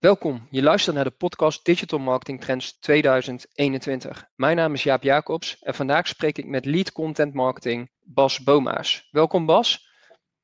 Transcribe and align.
Welkom, 0.00 0.46
je 0.50 0.62
luistert 0.62 0.96
naar 0.96 1.04
de 1.04 1.10
podcast 1.10 1.64
Digital 1.64 1.98
Marketing 1.98 2.40
Trends 2.40 2.78
2021. 2.78 4.24
Mijn 4.34 4.56
naam 4.56 4.74
is 4.74 4.82
Jaap 4.82 5.02
Jacobs 5.02 5.58
en 5.58 5.74
vandaag 5.74 6.08
spreek 6.08 6.38
ik 6.38 6.46
met 6.46 6.64
Lead 6.64 6.92
Content 6.92 7.34
Marketing 7.34 7.90
Bas 8.00 8.42
Boma's. 8.42 9.08
Welkom 9.10 9.46
Bas. 9.46 9.88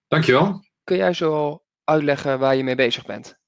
Dankjewel. 0.08 0.64
Kun 0.84 0.96
jij 0.96 1.12
zo 1.12 1.62
uitleggen 1.84 2.38
waar 2.38 2.56
je 2.56 2.64
mee 2.64 2.74
bezig 2.74 3.06
bent 3.06 3.38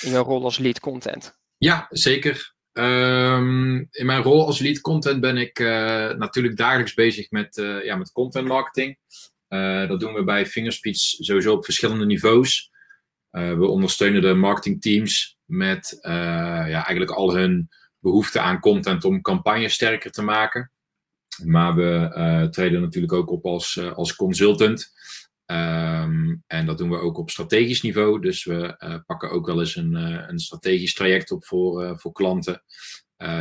in 0.00 0.10
jouw 0.10 0.24
rol 0.24 0.44
als 0.44 0.58
Lead 0.58 0.80
Content? 0.80 1.38
Ja, 1.56 1.86
zeker. 1.90 2.54
Ehm, 2.72 3.76
in 3.76 4.06
mijn 4.06 4.22
rol 4.22 4.46
als 4.46 4.58
Lead 4.58 4.80
Content 4.80 5.20
ben 5.20 5.36
ik 5.36 5.58
uh, 5.58 5.68
natuurlijk 6.10 6.56
dagelijks 6.56 6.94
bezig 6.94 7.30
met, 7.30 7.56
uh, 7.56 7.84
ja, 7.84 7.96
met 7.96 8.12
content 8.12 8.46
marketing. 8.46 8.98
Uh, 9.48 9.88
dat 9.88 10.00
doen 10.00 10.14
we 10.14 10.24
bij 10.24 10.46
Fingerspeech 10.46 10.96
sowieso 10.96 11.52
op 11.52 11.64
verschillende 11.64 12.06
niveaus. 12.06 12.72
we 13.30 13.66
ondersteunen 13.66 14.22
de 14.22 14.34
marketingteams 14.34 15.33
met 15.44 15.98
uh, 16.00 16.12
ja, 16.68 16.84
eigenlijk 16.84 17.10
al 17.10 17.34
hun 17.34 17.68
behoefte 17.98 18.40
aan 18.40 18.60
content 18.60 19.04
om 19.04 19.20
campagnes 19.20 19.74
sterker 19.74 20.10
te 20.10 20.22
maken. 20.22 20.70
Maar 21.44 21.74
we 21.74 22.14
uh, 22.16 22.48
treden 22.48 22.80
natuurlijk 22.80 23.12
ook 23.12 23.30
op 23.30 23.46
als, 23.46 23.76
uh, 23.76 23.92
als 23.92 24.16
consultant. 24.16 24.92
Um, 25.46 26.42
en 26.46 26.66
dat 26.66 26.78
doen 26.78 26.90
we 26.90 26.96
ook 26.96 27.18
op 27.18 27.30
strategisch 27.30 27.82
niveau. 27.82 28.20
Dus 28.20 28.44
we 28.44 29.02
pakken 29.06 29.30
ook 29.30 29.46
wel 29.46 29.60
eens 29.60 29.76
een, 29.76 29.94
een 30.30 30.38
strategisch 30.38 30.94
traject 30.94 31.30
op 31.30 31.44
voor, 31.44 31.98
voor 31.98 32.12
klanten. 32.12 32.62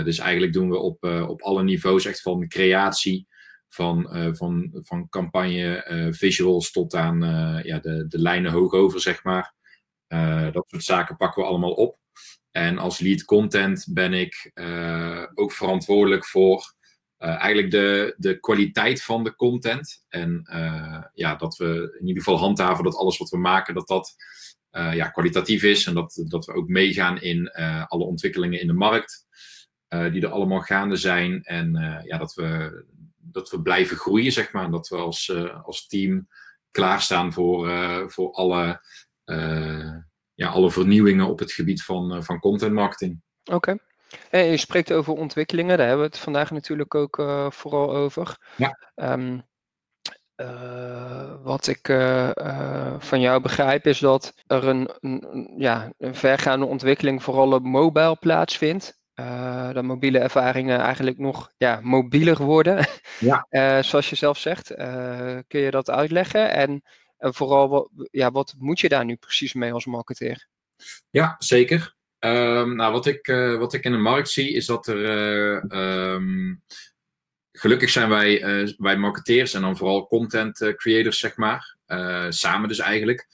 dus 0.03 0.17
eigenlijk 0.17 0.53
doen 0.53 0.69
we 0.69 0.77
op, 0.77 1.03
op 1.03 1.41
alle 1.41 1.63
niveaus 1.63 2.05
echt 2.05 2.21
van 2.21 2.47
creatie, 2.47 3.27
van, 3.67 4.07
van, 4.35 4.69
van 4.73 5.09
campagne, 5.09 6.11
visuals 6.11 6.71
tot 6.71 6.95
aan 6.95 7.19
ja, 7.63 7.79
de, 7.79 8.07
de 8.07 8.19
lijnen 8.19 8.51
hoog 8.51 8.73
over, 8.73 8.99
zeg 8.99 9.23
maar. 9.23 9.53
Uh, 10.13 10.51
dat 10.51 10.65
soort 10.67 10.83
zaken 10.83 11.17
pakken 11.17 11.41
we 11.41 11.47
allemaal 11.47 11.73
op. 11.73 11.97
En 12.51 12.77
als 12.77 12.99
lead 12.99 13.23
content 13.23 13.85
ben 13.89 14.13
ik 14.13 14.51
uh, 14.53 15.25
ook 15.33 15.51
verantwoordelijk 15.51 16.25
voor 16.25 16.73
uh, 17.19 17.29
eigenlijk 17.29 17.71
de, 17.71 18.15
de 18.17 18.39
kwaliteit 18.39 19.03
van 19.03 19.23
de 19.23 19.35
content. 19.35 20.05
En 20.09 20.47
ja, 21.13 21.35
dat 21.35 21.57
we 21.57 21.97
in 21.99 22.07
ieder 22.07 22.23
geval 22.23 22.39
handhaven 22.39 22.83
dat 22.83 22.95
alles 22.95 23.17
wat 23.17 23.29
we 23.29 23.37
maken, 23.37 23.73
dat 23.73 23.87
dat 23.87 24.15
ja, 24.71 25.09
kwalitatief 25.09 25.63
is. 25.63 25.85
En 25.85 25.93
dat, 25.93 26.23
dat 26.27 26.45
we 26.45 26.53
ook 26.53 26.67
meegaan 26.67 27.21
in 27.21 27.51
alle 27.87 28.03
ontwikkelingen 28.03 28.59
in 28.61 28.67
de 28.67 28.73
markt. 28.73 29.25
die 29.87 30.21
er 30.21 30.31
allemaal 30.31 30.61
gaande 30.61 30.95
zijn. 30.95 31.43
En 31.43 31.73
ja, 32.05 32.17
dat 32.17 32.33
we, 32.33 32.83
dat 33.17 33.49
we 33.49 33.61
blijven 33.61 33.97
groeien, 33.97 34.31
zeg 34.31 34.51
maar. 34.51 34.63
En 34.63 34.71
dat 34.71 34.87
we 34.87 34.95
als, 34.95 35.33
als 35.63 35.87
team 35.87 36.27
klaarstaan 36.71 37.33
voor, 37.33 37.69
voor 38.11 38.31
alle 38.31 38.81
ja, 40.35 40.47
alle 40.49 40.71
vernieuwingen 40.71 41.27
op 41.27 41.39
het 41.39 41.51
gebied 41.51 41.83
van, 41.83 42.15
uh, 42.15 42.21
van 42.21 42.39
content 42.39 42.73
marketing. 42.73 43.21
Oké. 43.43 43.77
Okay. 44.29 44.51
je 44.51 44.57
spreekt 44.57 44.91
over 44.91 45.13
ontwikkelingen, 45.13 45.77
daar 45.77 45.87
hebben 45.87 46.05
we 46.05 46.11
het 46.11 46.21
vandaag 46.21 46.51
natuurlijk 46.51 46.95
ook 46.95 47.17
uh, 47.17 47.49
vooral 47.49 47.95
over. 47.95 48.37
Ja. 48.55 48.77
Um, 48.95 49.43
wat 51.43 51.67
ik 51.67 51.85
van 52.97 53.19
jou 53.19 53.41
begrijp 53.41 53.87
is 53.87 53.99
dat 53.99 54.33
er 54.47 54.67
een, 54.67 54.89
een, 54.99 55.53
ja, 55.57 55.93
een 55.97 56.15
vergaande 56.15 56.65
ontwikkeling 56.65 57.23
vooral 57.23 57.51
op 57.51 57.63
mobile 57.63 58.15
plaatsvindt. 58.15 59.01
Dat 59.73 59.83
mobiele 59.83 60.19
ervaringen 60.19 60.79
eigenlijk 60.79 61.17
nog 61.17 61.51
ja, 61.57 61.79
mobieler 61.83 62.43
worden. 62.43 62.87
Ja. 63.19 63.47
zoals 63.89 64.09
je 64.09 64.15
zelf 64.15 64.37
zegt. 64.37 64.67
Kun 65.47 65.59
je 65.59 65.71
dat 65.71 65.89
uitleggen? 65.89 66.51
En 66.51 66.83
en 67.23 67.33
vooral, 67.33 67.69
wat, 67.69 67.89
ja, 68.11 68.31
wat 68.31 68.55
moet 68.57 68.79
je 68.79 68.89
daar 68.89 69.05
nu 69.05 69.15
precies 69.15 69.53
mee 69.53 69.73
als 69.73 69.85
marketeer? 69.85 70.47
Ja, 71.09 71.35
zeker. 71.39 71.95
Um, 72.19 72.75
nou, 72.75 72.91
wat 72.91 73.05
ik, 73.05 73.27
uh, 73.27 73.57
wat 73.57 73.73
ik 73.73 73.83
in 73.83 73.91
de 73.91 73.97
markt 73.97 74.29
zie, 74.29 74.53
is 74.53 74.65
dat 74.65 74.87
er. 74.87 74.97
Uh, 75.71 76.13
um, 76.13 76.61
gelukkig 77.51 77.89
zijn 77.89 78.09
wij, 78.09 78.61
uh, 78.61 78.73
wij 78.77 78.97
marketeers 78.97 79.53
en 79.53 79.61
dan 79.61 79.77
vooral 79.77 80.07
content 80.07 80.73
creators, 80.75 81.19
zeg 81.19 81.37
maar. 81.37 81.75
samen 82.29 82.67
dus 82.67 82.79
eigenlijk. 82.79 83.27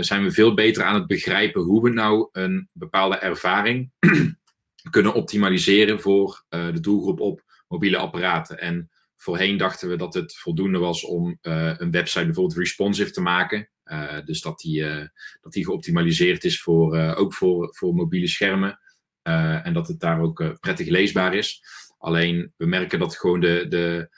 zijn 0.00 0.22
we 0.22 0.30
veel 0.30 0.54
beter 0.54 0.84
aan 0.84 0.94
het 0.94 1.06
begrijpen 1.06 1.62
hoe 1.62 1.82
we 1.82 1.90
nou 1.90 2.28
een 2.32 2.68
bepaalde 2.72 3.16
ervaring 3.16 3.90
kunnen 4.90 5.14
optimaliseren 5.14 6.00
voor 6.00 6.44
de 6.48 6.80
doelgroep 6.80 7.20
op 7.20 7.42
mobiele 7.68 7.96
apparaten. 7.96 8.60
En 8.60 8.90
Voorheen 9.22 9.56
dachten 9.56 9.88
we 9.88 9.96
dat 9.96 10.14
het 10.14 10.36
voldoende 10.36 10.78
was 10.78 11.04
om 11.04 11.38
uh, 11.42 11.74
een 11.76 11.90
website 11.90 12.24
bijvoorbeeld 12.24 12.58
responsive 12.58 13.10
te 13.10 13.20
maken. 13.20 13.70
Uh, 13.84 14.24
dus 14.24 14.40
dat 14.40 14.58
die, 14.58 14.80
uh, 14.80 15.04
dat 15.40 15.52
die 15.52 15.64
geoptimaliseerd 15.64 16.44
is 16.44 16.62
voor, 16.62 16.96
ook 16.96 17.34
voor, 17.34 17.74
voor 17.74 17.94
mobiele 17.94 18.26
schermen. 18.26 18.80
en 19.22 19.72
dat 19.72 19.88
het 19.88 20.00
daar 20.00 20.20
ook 20.20 20.56
prettig 20.60 20.88
leesbaar 20.88 21.34
is. 21.34 21.62
Alleen 21.98 22.52
we 22.56 22.66
merken 22.66 22.98
dat 22.98 23.16
gewoon 23.16 23.40
de, 23.40 23.66
de, 23.68 24.10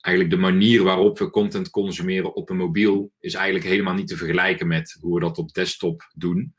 eigenlijk 0.00 0.34
de 0.34 0.40
manier 0.40 0.82
waarop 0.82 1.18
we 1.18 1.30
content 1.30 1.70
consumeren 1.70 2.34
op 2.34 2.50
een 2.50 2.56
mobiel 2.56 3.12
is 3.20 3.34
eigenlijk 3.34 3.66
helemaal 3.66 3.94
niet 3.94 4.08
te 4.08 4.16
vergelijken 4.16 4.66
met 4.66 4.96
hoe 5.00 5.14
we 5.14 5.20
dat 5.20 5.38
op 5.38 5.52
desktop 5.52 6.10
doen. 6.14 6.54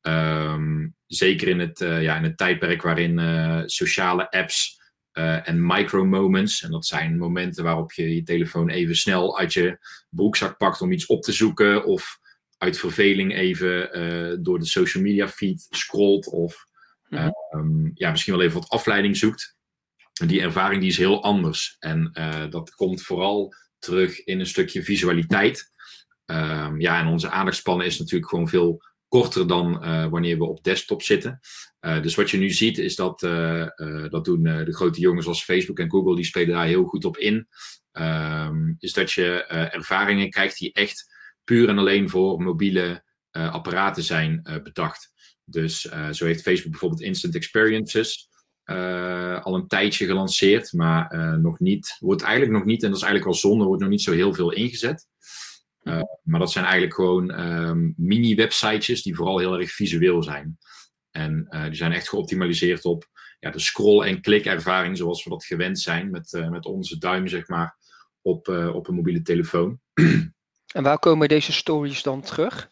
Um, 0.00 0.94
zeker 1.06 1.48
in 1.48 1.58
het, 1.58 1.78
ja, 1.78 2.16
in 2.16 2.22
het 2.22 2.36
tijdperk 2.36 2.82
waarin 2.82 3.20
sociale 3.68 4.30
apps 4.30 4.82
uh, 5.14 5.48
en 5.48 5.66
micro-moments. 5.66 6.62
En 6.62 6.70
dat 6.70 6.86
zijn 6.86 7.18
momenten 7.18 7.64
waarop 7.64 7.92
je 7.92 8.14
je 8.14 8.22
telefoon 8.22 8.68
even 8.68 8.96
snel 8.96 9.38
uit 9.38 9.52
je 9.52 9.78
broekzak 10.08 10.56
pakt 10.56 10.80
om 10.80 10.92
iets 10.92 11.06
op 11.06 11.22
te 11.22 11.32
zoeken. 11.32 11.84
Of 11.84 12.18
uit 12.58 12.78
verveling 12.78 13.34
even 13.34 13.98
uh, 13.98 14.36
door 14.40 14.58
de 14.58 14.66
social 14.66 15.02
media 15.02 15.28
feed 15.28 15.66
scrolt. 15.70 16.28
Of 16.28 16.66
uh, 17.08 17.28
um, 17.54 17.90
ja, 17.94 18.10
misschien 18.10 18.34
wel 18.34 18.42
even 18.42 18.60
wat 18.60 18.68
afleiding 18.68 19.16
zoekt. 19.16 19.56
Die 20.26 20.40
ervaring 20.40 20.80
die 20.80 20.90
is 20.90 20.96
heel 20.96 21.22
anders. 21.22 21.76
En 21.78 22.12
dat 22.50 22.74
komt 22.74 23.02
vooral 23.02 23.54
terug 23.78 24.24
in 24.24 24.40
een 24.40 24.46
stukje 24.46 24.82
visualiteit. 24.82 25.72
Um, 26.26 26.80
ja, 26.80 27.00
en 27.00 27.06
onze 27.06 27.30
aandachtspannen 27.30 27.86
is 27.86 27.98
natuurlijk 27.98 28.30
gewoon 28.30 28.48
veel 28.48 28.82
korter 29.20 29.46
dan 29.46 29.84
uh, 29.84 30.06
wanneer 30.06 30.38
we 30.38 30.44
op 30.44 30.64
desktop 30.64 31.02
zitten. 31.02 31.40
Uh, 31.80 32.02
dus 32.02 32.14
wat 32.14 32.30
je 32.30 32.36
nu 32.36 32.50
ziet 32.50 32.78
is 32.78 32.96
dat, 32.96 33.22
uh, 33.22 33.66
dat 34.08 34.24
doen 34.24 34.42
de 34.42 34.74
grote 34.74 35.00
jongens 35.00 35.26
als 35.26 35.44
Facebook 35.44 35.78
en 35.78 35.90
Google, 35.90 36.16
die 36.16 36.24
spelen 36.24 36.54
daar 36.54 36.66
heel 36.66 36.84
goed 36.84 37.04
op 37.04 37.16
in. 37.16 37.48
Um, 37.92 38.76
is 38.78 38.92
dat 38.92 39.12
je 39.12 39.44
ervaringen 39.72 40.30
krijgt 40.30 40.58
die 40.58 40.72
echt 40.72 41.14
puur 41.44 41.68
en 41.68 41.78
alleen 41.78 42.08
voor 42.08 42.42
mobiele 42.42 43.04
apparaten 43.30 44.02
zijn 44.02 44.60
bedacht. 44.62 45.12
Dus 45.44 45.80
zo 46.10 46.24
heeft 46.24 46.42
Facebook 46.42 46.70
bijvoorbeeld 46.70 47.02
Instant 47.02 47.34
Experiences 47.34 48.28
al 49.42 49.54
een 49.54 49.66
tijdje 49.66 50.06
gelanceerd, 50.06 50.72
maar 50.72 51.38
nog 51.40 51.58
niet, 51.58 51.96
wordt 51.98 52.22
eigenlijk 52.22 52.52
nog 52.52 52.64
niet, 52.64 52.82
en 52.82 52.88
dat 52.88 52.98
is 52.98 53.04
eigenlijk 53.04 53.32
wel 53.32 53.50
zonde, 53.50 53.64
wordt 53.64 53.82
nog 53.82 53.90
niet 53.90 54.02
zo 54.02 54.12
heel 54.12 54.34
veel 54.34 54.52
ingezet. 54.52 55.06
Uh, 55.84 56.02
maar 56.22 56.40
dat 56.40 56.52
zijn 56.52 56.64
eigenlijk 56.64 56.94
gewoon 56.94 57.40
um, 57.40 57.94
mini-websitejes 57.96 59.02
die 59.02 59.14
vooral 59.14 59.38
heel 59.38 59.58
erg 59.58 59.70
visueel 59.70 60.22
zijn. 60.22 60.58
En 61.10 61.46
uh, 61.50 61.64
die 61.64 61.74
zijn 61.74 61.92
echt 61.92 62.08
geoptimaliseerd 62.08 62.84
op 62.84 63.04
ja, 63.40 63.50
de 63.50 63.58
scroll- 63.58 64.06
en 64.06 64.20
klik-ervaring 64.20 64.96
zoals 64.96 65.24
we 65.24 65.30
dat 65.30 65.44
gewend 65.44 65.80
zijn 65.80 66.10
met, 66.10 66.32
uh, 66.32 66.48
met 66.48 66.66
onze 66.66 66.98
duim, 66.98 67.28
zeg 67.28 67.48
maar, 67.48 67.76
op, 68.22 68.48
op 68.48 68.88
een 68.88 68.94
mobiele 68.94 69.22
telefoon. 69.22 69.80
En 70.74 70.82
waar 70.82 70.98
komen 70.98 71.28
deze 71.28 71.52
stories 71.52 72.02
dan 72.02 72.20
terug? 72.20 72.68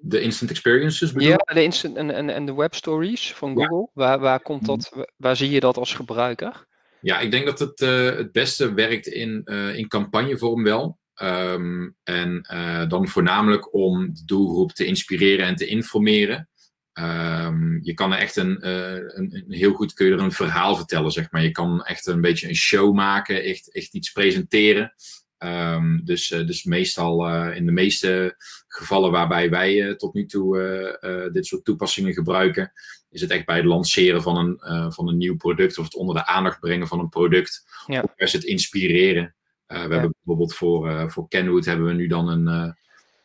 De 0.00 0.20
instant 0.20 0.50
experiences 0.50 1.12
bedoel? 1.12 1.28
Ja, 1.28 1.36
de 1.36 1.62
instant 1.62 1.96
en, 1.96 2.10
en, 2.10 2.30
en 2.30 2.46
de 2.46 2.54
web 2.54 2.74
stories 2.74 3.32
van 3.32 3.56
Google. 3.56 3.76
Ja. 3.76 3.90
Waar, 3.92 4.20
waar, 4.20 4.40
komt 4.40 4.66
dat, 4.66 4.90
mhm. 4.94 5.04
waar 5.16 5.36
zie 5.36 5.50
je 5.50 5.60
dat 5.60 5.76
als 5.76 5.94
gebruiker? 5.94 6.66
Ja, 7.00 7.18
ik 7.18 7.30
denk 7.30 7.46
dat 7.46 7.58
het 7.58 7.78
het 8.16 8.32
beste 8.32 8.74
werkt 8.74 9.06
in, 9.06 9.44
in 9.74 9.88
campagnevorm 9.88 10.62
wel. 10.62 11.00
Um, 11.22 11.96
en 12.02 12.48
uh, 12.52 12.88
dan 12.88 13.08
voornamelijk 13.08 13.74
om 13.74 14.14
de 14.14 14.24
doelgroep 14.24 14.72
te 14.72 14.84
inspireren 14.84 15.46
en 15.46 15.56
te 15.56 15.66
informeren. 15.66 16.48
Um, 16.92 17.78
je 17.82 17.94
kan 17.94 18.12
er 18.12 18.18
echt 18.18 18.36
een, 18.36 18.58
uh, 18.66 18.94
een, 18.94 19.34
een, 19.34 19.44
heel 19.48 19.72
goed 19.72 19.92
kun 19.92 20.06
je 20.06 20.12
er 20.12 20.20
een 20.20 20.32
verhaal 20.32 20.76
vertellen, 20.76 21.10
zeg 21.10 21.30
maar. 21.30 21.42
Je 21.42 21.50
kan 21.50 21.84
echt 21.84 22.06
een 22.06 22.20
beetje 22.20 22.48
een 22.48 22.54
show 22.54 22.94
maken, 22.94 23.42
echt, 23.42 23.72
echt 23.72 23.94
iets 23.94 24.12
presenteren. 24.12 24.94
Um, 25.38 26.00
dus, 26.04 26.30
uh, 26.30 26.46
dus 26.46 26.64
meestal 26.64 27.28
in 27.52 27.66
de 27.66 27.72
meeste 27.72 28.34
gevallen 28.68 29.10
waarbij 29.10 29.50
wij 29.50 29.94
tot 29.94 30.14
nu 30.14 30.26
toe 30.26 31.30
dit 31.32 31.46
soort 31.46 31.64
toepassingen 31.64 32.12
gebruiken, 32.12 32.72
is 33.10 33.20
het 33.20 33.30
echt 33.30 33.46
bij 33.46 33.56
het 33.56 33.64
lanceren 33.64 34.22
van 34.22 34.36
een, 34.36 34.92
van 34.92 35.08
een 35.08 35.16
nieuw 35.16 35.36
product 35.36 35.78
of 35.78 35.84
het 35.84 35.94
onder 35.94 36.14
de 36.14 36.26
aandacht 36.26 36.60
brengen 36.60 36.88
van 36.88 36.98
een 36.98 37.08
product. 37.08 37.64
Ja. 37.86 38.00
Of 38.00 38.32
het 38.32 38.44
inspireren. 38.44 39.34
Uh, 39.72 39.78
we 39.78 39.84
ja. 39.84 39.88
hebben 39.88 40.14
bijvoorbeeld 40.16 40.54
voor, 40.54 40.88
uh, 40.88 41.08
voor 41.08 41.28
Kenwood 41.28 41.64
hebben 41.64 41.86
we 41.86 41.92
nu 41.92 42.06
dan 42.06 42.28
een, 42.28 42.46
uh, 42.48 42.72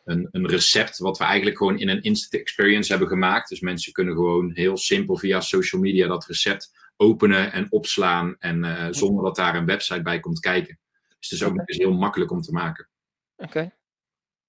een, 0.04 0.28
een, 0.30 0.46
recept 0.46 0.98
wat 0.98 1.18
we 1.18 1.24
eigenlijk 1.24 1.56
gewoon 1.56 1.78
in 1.78 1.88
een 1.88 2.02
instant 2.02 2.42
experience 2.42 2.90
hebben 2.90 3.08
gemaakt. 3.08 3.48
Dus 3.48 3.60
mensen 3.60 3.92
kunnen 3.92 4.14
gewoon 4.14 4.50
heel 4.54 4.76
simpel 4.76 5.16
via 5.16 5.40
social 5.40 5.80
media 5.80 6.06
dat 6.06 6.26
recept 6.26 6.72
openen 6.96 7.52
en 7.52 7.72
opslaan 7.72 8.36
en 8.38 8.88
zonder 8.94 9.24
dat 9.24 9.36
daar 9.36 9.54
een 9.54 9.66
website 9.66 10.02
bij 10.02 10.20
komt 10.20 10.40
kijken. 10.40 10.78
Dus 11.18 11.30
het 11.30 11.40
is 11.40 11.46
ook 11.46 11.62
heel 11.64 11.92
makkelijk 11.92 12.30
om 12.30 12.40
te 12.40 12.52
maken. 12.52 12.88
Oké. 13.36 13.48
Okay. 13.48 13.72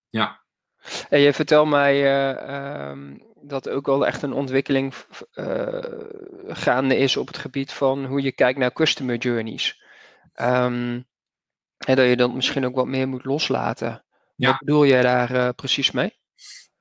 Ja. 0.09 0.43
En 1.09 1.19
je 1.19 1.33
vertelt 1.33 1.69
mij, 1.69 2.03
uh, 2.03 2.89
um, 2.89 3.23
dat 3.41 3.69
ook 3.69 3.85
wel 3.85 4.05
echt 4.05 4.21
een 4.21 4.33
ontwikkeling 4.33 4.93
uh, 5.33 5.83
gaande 6.47 6.97
is 6.97 7.17
op 7.17 7.27
het 7.27 7.37
gebied 7.37 7.71
van 7.71 8.05
hoe 8.05 8.21
je 8.21 8.31
kijkt 8.31 8.59
naar 8.59 8.73
customer 8.73 9.17
journeys. 9.17 9.83
Um, 10.41 11.07
en 11.85 11.95
dat 11.95 12.07
je 12.07 12.15
dat 12.15 12.33
misschien 12.33 12.65
ook 12.65 12.75
wat 12.75 12.87
meer 12.87 13.07
moet 13.07 13.25
loslaten. 13.25 14.03
Ja. 14.35 14.49
Wat 14.49 14.59
bedoel 14.59 14.85
jij 14.85 15.01
daar 15.01 15.31
uh, 15.31 15.49
precies 15.55 15.91
mee? 15.91 16.17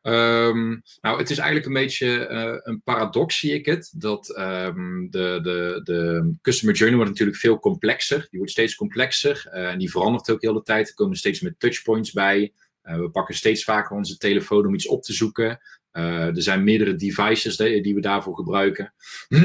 Um, 0.02 0.82
nou, 1.00 1.18
het 1.18 1.30
is 1.30 1.38
eigenlijk 1.38 1.66
een 1.66 1.82
beetje 1.82 2.28
uh, 2.30 2.54
een 2.62 2.82
paradox, 2.82 3.38
zie 3.38 3.52
ik 3.52 3.66
het. 3.66 3.92
Dat 3.96 4.38
um, 4.38 5.10
de, 5.10 5.38
de, 5.42 5.80
de 5.84 6.32
customer 6.42 6.74
journey 6.74 6.96
wordt 6.96 7.10
natuurlijk 7.10 7.38
veel 7.38 7.58
complexer. 7.58 8.26
Die 8.30 8.38
wordt 8.38 8.52
steeds 8.52 8.74
complexer 8.74 9.46
uh, 9.46 9.70
en 9.70 9.78
die 9.78 9.90
verandert 9.90 10.30
ook 10.30 10.42
heel 10.42 10.52
de 10.52 10.62
tijd. 10.62 10.88
Er 10.88 10.94
komen 10.94 11.16
steeds 11.16 11.40
meer 11.40 11.54
touchpoints 11.58 12.12
bij. 12.12 12.52
We 12.82 13.10
pakken 13.10 13.34
steeds 13.34 13.64
vaker 13.64 13.96
onze 13.96 14.16
telefoon 14.16 14.66
om 14.66 14.74
iets 14.74 14.88
op 14.88 15.02
te 15.02 15.12
zoeken. 15.12 15.60
er 15.90 16.42
zijn 16.42 16.64
meerdere 16.64 16.94
devices 16.94 17.56
die, 17.56 17.82
die 17.82 17.94
we 17.94 18.00
daarvoor 18.00 18.34
gebruiken. 18.34 18.94
um, 19.28 19.38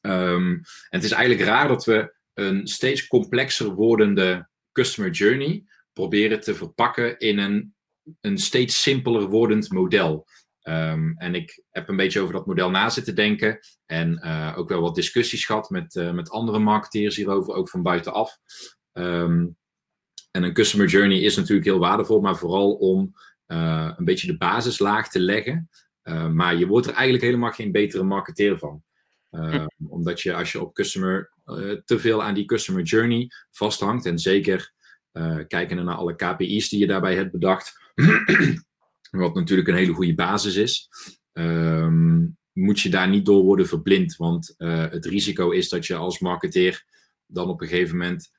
en 0.90 0.98
het 0.98 1.04
is 1.04 1.10
eigenlijk 1.10 1.48
raar 1.48 1.68
dat 1.68 1.84
we 1.84 2.15
een 2.36 2.66
steeds 2.66 3.06
complexer 3.06 3.74
wordende 3.74 4.48
customer 4.72 5.10
journey 5.10 5.64
proberen 5.92 6.40
te 6.40 6.54
verpakken 6.54 7.18
in 7.18 7.38
een 7.38 7.74
een 8.20 8.38
steeds 8.38 8.82
simpeler 8.82 9.28
wordend 9.28 9.70
model. 9.70 10.26
Um, 10.62 11.14
en 11.18 11.34
ik 11.34 11.62
heb 11.70 11.88
een 11.88 11.96
beetje 11.96 12.20
over 12.20 12.34
dat 12.34 12.46
model 12.46 12.70
na 12.70 12.90
zitten 12.90 13.14
denken. 13.14 13.58
En 13.86 14.20
uh, 14.24 14.54
ook 14.56 14.68
wel 14.68 14.80
wat 14.80 14.94
discussies 14.94 15.44
gehad 15.44 15.70
met, 15.70 15.94
uh, 15.94 16.12
met 16.12 16.30
andere 16.30 16.58
marketeers 16.58 17.16
hierover, 17.16 17.54
ook 17.54 17.68
van 17.68 17.82
buitenaf. 17.82 18.38
Um, 18.92 19.56
en 20.30 20.42
een 20.42 20.52
customer 20.52 20.86
journey 20.86 21.18
is 21.18 21.36
natuurlijk 21.36 21.66
heel 21.66 21.78
waardevol, 21.78 22.20
maar 22.20 22.36
vooral 22.36 22.74
om 22.74 23.14
uh, 23.46 23.92
een 23.96 24.04
beetje 24.04 24.26
de 24.26 24.36
basislaag 24.36 25.10
te 25.10 25.20
leggen. 25.20 25.68
maar 26.32 26.56
je 26.56 26.66
wordt 26.66 26.86
er 26.86 26.92
eigenlijk 26.92 27.24
helemaal 27.24 27.50
geen 27.50 27.72
betere 27.72 28.02
marketeer 28.02 28.58
van. 28.58 28.82
Hm. 29.30 29.66
Omdat 29.88 30.20
je 30.20 30.34
als 30.34 30.52
je 30.52 30.60
op 30.60 30.74
customer 30.74 31.32
te 31.84 31.98
veel 31.98 32.22
aan 32.22 32.34
die 32.34 32.44
customer 32.44 32.82
journey 32.82 33.30
vasthangt, 33.50 34.06
en 34.06 34.18
zeker 34.18 34.72
kijken 35.48 35.84
naar 35.84 35.94
alle 35.94 36.16
KPI's 36.16 36.68
die 36.68 36.78
je 36.78 36.86
daarbij 36.86 37.14
hebt 37.14 37.32
bedacht, 37.32 37.78
wat 39.10 39.34
natuurlijk 39.34 39.68
een 39.68 39.74
hele 39.74 39.92
goede 39.92 40.14
basis 40.14 40.54
is, 40.54 40.88
um, 41.32 42.36
moet 42.52 42.80
je 42.80 42.88
daar 42.88 43.08
niet 43.08 43.26
door 43.26 43.42
worden 43.42 43.66
verblind. 43.66 44.16
Want 44.16 44.54
uh, 44.58 44.90
het 44.90 45.06
risico 45.06 45.50
is 45.50 45.68
dat 45.68 45.86
je 45.86 45.94
als 45.94 46.18
marketeer 46.18 46.84
dan 47.26 47.48
op 47.48 47.60
een 47.60 47.68
gegeven 47.68 47.96
moment 47.96 48.34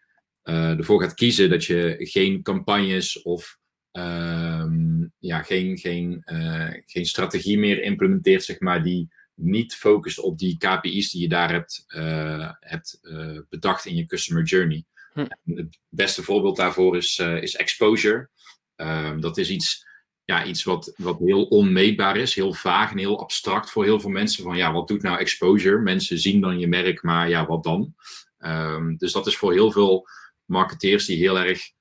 ervoor 0.48 1.02
gaat 1.02 1.14
kiezen 1.14 1.50
dat 1.50 1.66
je 1.66 1.96
geen 2.00 2.42
campagnes 2.42 3.22
of 3.22 3.58
um, 3.92 5.12
ja, 5.20 5.42
geen, 5.44 5.78
geen, 5.78 6.22
geen 6.86 7.06
strategie 7.06 7.60
meer 7.60 7.82
implementeert, 7.82 8.44
zeg 8.44 8.60
maar, 8.60 8.84
die 8.84 9.08
niet 9.40 9.76
focust 9.76 10.20
op 10.20 10.38
die 10.38 10.58
KPI's 10.58 11.12
die 11.12 11.22
je 11.22 11.30
daar 11.30 11.52
hebt, 11.52 11.84
hebt 12.60 13.00
bedacht 13.50 13.86
in 13.86 13.96
je 13.96 14.06
customer 14.06 14.44
journey. 14.44 14.86
Hm. 15.14 15.26
Het 15.46 15.80
beste 15.90 16.24
voorbeeld 16.24 16.56
daarvoor 16.56 16.98
is, 16.98 17.20
is 17.20 17.56
exposure. 17.56 18.30
Um, 18.76 19.22
dat 19.22 19.38
is 19.38 19.50
iets, 19.50 19.86
ja, 20.24 20.46
iets 20.46 20.64
wat, 20.64 20.94
wat 20.98 21.20
heel 21.20 21.44
onmeetbaar 21.44 22.18
is, 22.18 22.36
heel 22.36 22.54
vaag 22.54 22.92
en 22.92 22.98
heel 22.98 23.20
abstract 23.20 23.70
voor 23.70 23.84
heel 23.84 24.00
veel 24.00 24.10
mensen. 24.10 24.44
Van 24.44 24.58
ja, 24.58 24.72
wat 24.74 24.88
doet 24.88 25.02
nou 25.02 25.20
exposure? 25.20 25.80
Mensen 25.80 26.20
zien 26.20 26.42
dan 26.42 26.60
je 26.60 26.68
merk, 26.68 27.04
maar 27.04 27.30
ja, 27.30 27.46
wat 27.46 27.64
dan? 27.64 27.96
Um, 28.40 28.98
dus 28.98 29.12
dat 29.12 29.28
is 29.28 29.38
voor 29.38 29.54
heel 29.54 29.72
veel 29.72 30.08
marketeers 30.46 31.06
die 31.06 31.18
heel 31.18 31.40
erg, 31.40 31.72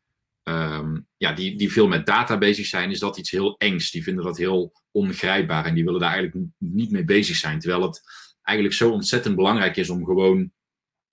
um, 0.48 1.06
ja, 1.16 1.32
die, 1.32 1.56
die 1.56 1.72
veel 1.72 1.88
met 1.88 2.06
data 2.06 2.38
bezig 2.38 2.66
zijn, 2.66 2.90
is 2.90 2.98
dat 2.98 3.18
iets 3.18 3.30
heel 3.30 3.56
engs. 3.56 3.90
Die 3.90 4.02
vinden 4.02 4.24
dat 4.24 4.36
heel 4.36 4.72
ongrijpbaar 4.90 5.64
en 5.64 5.74
die 5.74 5.84
willen 5.84 6.00
daar 6.00 6.12
eigenlijk 6.12 6.48
niet 6.58 6.90
mee 6.90 7.04
bezig 7.04 7.36
zijn. 7.36 7.58
Terwijl 7.58 7.82
het 7.82 8.02
eigenlijk 8.42 8.76
zo 8.76 8.90
ontzettend 8.90 9.36
belangrijk 9.36 9.76
is 9.76 9.90
om 9.90 10.04
gewoon 10.04 10.52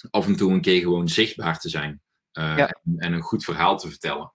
af 0.09 0.27
en 0.27 0.35
toe 0.35 0.51
een 0.51 0.62
keer 0.62 0.81
gewoon 0.81 1.09
zichtbaar 1.09 1.59
te 1.59 1.69
zijn. 1.69 2.01
Uh, 2.33 2.59
en, 2.59 2.80
en, 2.97 3.13
een 3.13 3.21
goed 3.21 3.44
verhaal 3.44 3.77
te 3.77 3.89
vertellen. 3.89 4.33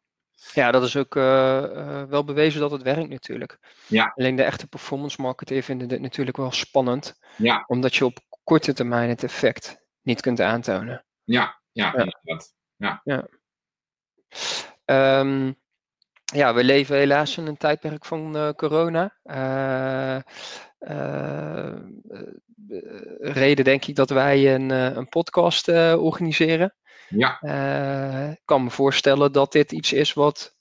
Ja, 0.52 0.70
dat 0.70 0.82
is 0.82 0.96
ook 0.96 1.14
uh, 1.14 1.22
uh, 1.22 2.02
wel 2.02 2.24
bewezen 2.24 2.60
dat 2.60 2.70
het 2.70 2.82
werkt 2.82 3.08
natuurlijk. 3.08 3.58
Ja. 3.86 4.12
Alleen 4.14 4.36
de 4.36 4.42
echte 4.42 4.66
performance 4.66 5.22
marketeer 5.22 5.62
vinden 5.62 5.88
dit 5.88 6.00
natuurlijk 6.00 6.36
wel 6.36 6.52
spannend. 6.52 7.18
Ja. 7.36 7.64
Omdat 7.66 7.96
je 7.96 8.04
op 8.04 8.18
korte 8.44 8.72
termijn 8.72 9.08
het 9.08 9.22
effect 9.22 9.86
niet 10.02 10.20
kunt 10.20 10.40
aantonen. 10.40 11.04
Ja, 11.24 11.60
ja, 11.72 11.84
ja. 11.84 11.92
inderdaad. 11.92 12.54
Ja. 12.76 13.00
Ja. 13.04 13.28
Um, 14.90 15.56
ja, 16.24 16.54
we 16.54 16.64
leven 16.64 16.96
helaas 16.96 17.36
in 17.36 17.46
een 17.46 17.56
tijdperk 17.56 18.04
van 18.04 18.36
uh, 18.36 18.50
corona. 18.50 19.16
reden 23.18 23.64
denk 23.64 23.84
ik 23.84 23.94
dat 23.94 24.10
wij 24.10 24.54
een, 24.54 24.70
een 24.70 25.08
podcast 25.08 25.68
organiseren. 25.68 26.74
Ja. 27.08 27.38
Uh, 27.42 28.30
ik 28.30 28.42
kan 28.44 28.64
me 28.64 28.70
voorstellen 28.70 29.32
dat 29.32 29.52
dit 29.52 29.72
iets 29.72 29.92
is 29.92 30.12
wat, 30.12 30.56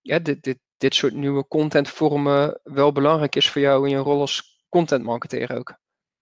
ja, 0.00 0.18
dit, 0.18 0.42
dit, 0.42 0.58
dit 0.76 0.94
soort 0.94 1.14
nieuwe 1.14 1.46
contentvormen 1.46 2.60
wel 2.62 2.92
belangrijk 2.92 3.36
is 3.36 3.50
voor 3.50 3.60
jou 3.60 3.84
in 3.84 3.90
je 3.90 4.02
rol 4.02 4.20
als 4.20 4.64
content 4.68 5.04
marketeer 5.04 5.56
ook. 5.56 5.78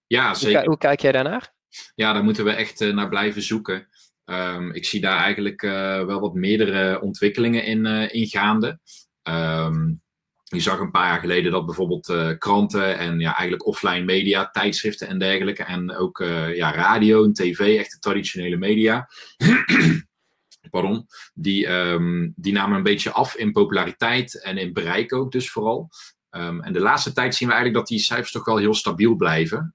Ja, 0.06 0.34
zeker. 0.34 0.58
Hoe, 0.58 0.68
hoe 0.68 0.78
kijk 0.78 1.00
jij 1.00 1.12
daarnaar? 1.12 1.54
Ja, 1.94 2.12
daar 2.12 2.24
moeten 2.24 2.44
we 2.44 2.52
echt 2.52 2.80
uh, 2.80 2.94
naar 2.94 3.08
blijven 3.08 3.42
zoeken. 3.42 3.88
Um, 4.26 4.72
ik 4.72 4.84
zie 4.84 5.00
daar 5.00 5.18
eigenlijk 5.18 5.62
uh, 5.62 6.04
wel 6.04 6.20
wat 6.20 6.34
meerdere 6.34 7.00
ontwikkelingen 7.00 7.64
in, 7.64 7.84
uh, 7.84 8.14
in 8.14 8.26
gaande. 8.26 8.78
Um, 9.22 10.02
je 10.42 10.60
zag 10.60 10.78
een 10.78 10.90
paar 10.90 11.06
jaar 11.06 11.20
geleden 11.20 11.52
dat 11.52 11.66
bijvoorbeeld 11.66 12.08
uh, 12.08 12.30
kranten 12.38 12.98
en 12.98 13.20
ja, 13.20 13.36
eigenlijk 13.36 13.66
offline 13.66 14.04
media, 14.04 14.50
tijdschriften 14.50 15.08
en 15.08 15.18
dergelijke. 15.18 15.62
En 15.62 15.96
ook 15.96 16.18
ja, 16.54 16.72
radio 16.72 17.24
en 17.24 17.32
tv, 17.32 17.78
echte 17.78 17.98
traditionele 17.98 18.56
media. 18.56 19.08
Pardon. 20.70 21.06
Die, 21.34 21.66
um, 21.66 22.32
die 22.36 22.52
namen 22.52 22.76
een 22.76 22.82
beetje 22.82 23.10
af 23.10 23.34
in 23.34 23.52
populariteit 23.52 24.42
en 24.42 24.58
in 24.58 24.72
bereik 24.72 25.14
ook 25.14 25.32
dus 25.32 25.50
vooral. 25.50 25.88
En 26.30 26.72
de 26.72 26.80
laatste 26.80 27.12
tijd 27.12 27.34
zien 27.34 27.48
we 27.48 27.54
eigenlijk 27.54 27.84
dat 27.84 27.96
die 27.96 28.04
cijfers 28.04 28.32
toch 28.32 28.44
wel 28.44 28.56
heel 28.56 28.74
stabiel 28.74 29.14
blijven. 29.14 29.74